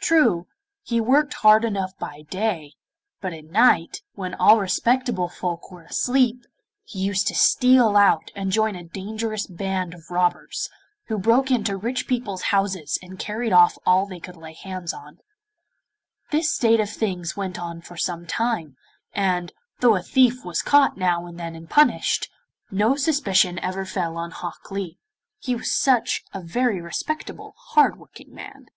[0.00, 0.46] True,
[0.84, 2.72] he worked hard enough by day,
[3.20, 6.46] but at night, when all respectable folk were fast asleep,
[6.82, 10.70] he used to steal out and join a dangerous band of robbers,
[11.08, 15.18] who broke into rich people's houses and carried off all they could lay hands on.
[16.30, 18.76] This state of things went on for some time,
[19.12, 22.30] and, though a thief was caught now and then and punished,
[22.70, 24.96] no suspicion ever fell on Hok Lee,
[25.38, 28.68] he was such a very respectable, hard working man.